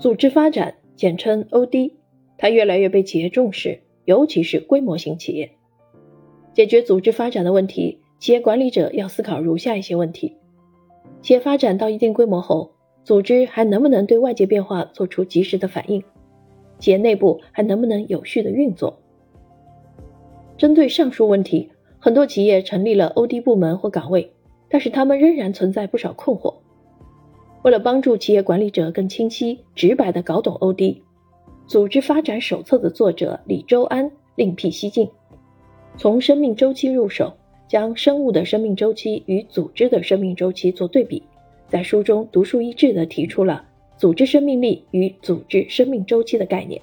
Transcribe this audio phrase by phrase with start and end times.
[0.00, 1.92] 组织发展，简称 OD，
[2.38, 5.50] 它越来越被企业重视，尤其是规模型企业。
[6.54, 10.38] 解决组织发展的问题，企业管理者要思考如下一些问题：
[11.20, 12.70] 企业发展到一定规模后，
[13.04, 16.02] 组织还能不能对外界变化做出及时的反应？
[16.78, 18.98] 企业内部还能不能有序的运作？
[20.56, 24.32] 针对上述问题，很多企业成立了 OD 部门或岗位，
[24.70, 26.54] 但是他们仍然存在不少困惑。
[27.62, 30.96] 为了帮助企业管理者更清晰、直白地搞懂 OD，
[31.66, 35.08] 组织发展手册的作者李周安另辟蹊径，
[35.96, 37.32] 从生命周期入手，
[37.68, 41.22] 将生物的生命周期与组织的生命周期做对比，
[41.68, 43.62] 在书中独树一帜地提出了
[43.98, 46.80] 组织生命力与组织生命周期的概念。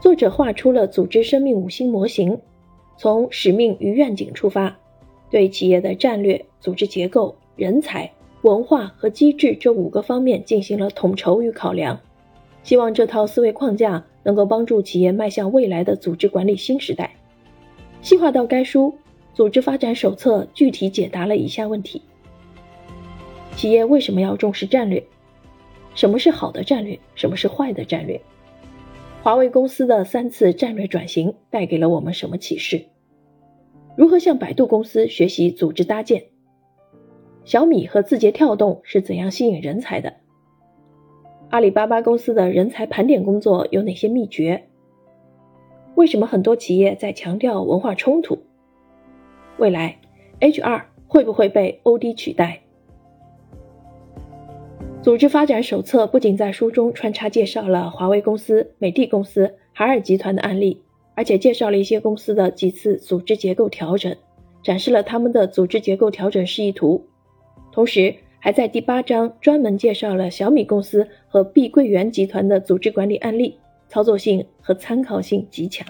[0.00, 2.38] 作者画出了组织生命五星模型，
[2.96, 4.74] 从使命与愿景出发，
[5.30, 8.10] 对企业的战略、组织结构、人才。
[8.44, 11.98] 文化和机制这五个方面进行了统筹与考量，
[12.62, 17.16] 希望这套思维框架能够帮助企业迈向未来的组织管理新时代。
[18.02, 18.90] 细化到该书
[19.34, 22.02] 《组织发展手册》，具体解答了以下问题：
[23.56, 25.02] 企业为什么要重视战略？
[25.94, 26.98] 什么是好的战略？
[27.14, 28.20] 什么是坏的战略？
[29.22, 32.84] 华为公司的三次战略转型带给了我们什么启示？
[33.96, 36.26] 如何向百度公司学习组织搭建？
[37.44, 40.14] 小米和字节跳动是怎样吸引人才的？
[41.50, 44.64] 阿里巴巴公司的人才盘点工作有哪些秘诀？
[45.94, 48.38] 为什么很多企业在强调文化冲突？
[49.58, 49.98] 未来
[50.40, 52.60] HR 会不会被 OD 取代？
[55.02, 60.82] 组织发展手册不仅在书中穿插介绍了华为公司、美的公司、海尔集团的案例，
[61.14, 64.16] 而且介绍了一些公司的几次组织结构调整，
[64.62, 67.04] 展示了他们的组织结构调整示意图。
[67.74, 73.58] 同时，还在第八章专门介绍了小米公司和碧桂园集团的组织管理案例，
[73.88, 75.84] 操作性和参考性极强。